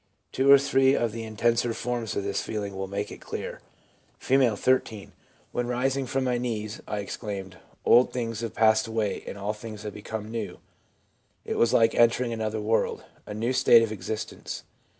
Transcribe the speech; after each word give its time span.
Two 0.31 0.49
or 0.51 0.57
three 0.57 0.95
of 0.95 1.11
the 1.11 1.21
intenser 1.21 1.75
forms 1.75 2.15
of 2.15 2.23
this 2.23 2.41
feeling 2.41 2.75
will 2.75 2.87
make 2.87 3.11
it 3.11 3.21
clear: 3.21 3.61
F., 4.19 4.57
13. 4.59 5.09
1 5.11 5.11
When 5.51 5.67
rising 5.67 6.07
from 6.07 6.23
my 6.23 6.39
knees, 6.39 6.81
I 6.87 6.97
exclaimed," 7.01 7.57
Old 7.85 8.11
things 8.11 8.39
have 8.39 8.55
passed 8.55 8.87
away, 8.87 9.23
and 9.27 9.37
all 9.37 9.53
things 9.53 9.83
have 9.83 9.93
become 9.93 10.31
new!" 10.31 10.57
It 11.45 11.59
was 11.59 11.71
like 11.71 11.93
entering 11.93 12.33
another 12.33 12.59
world— 12.59 13.03
a 13.27 13.35
new 13.35 13.53
state 13.53 13.83
of 13.83 13.91
existence. 13.91 14.63